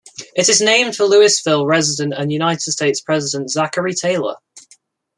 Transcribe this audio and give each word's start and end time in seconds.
It 0.35 0.49
is 0.49 0.61
named 0.61 0.95
for 0.95 1.03
Louisville 1.03 1.67
resident 1.67 2.15
and 2.17 2.31
United 2.33 2.71
States 2.71 2.99
President 3.01 3.51
Zachary 3.51 3.93
Taylor. 3.93 4.37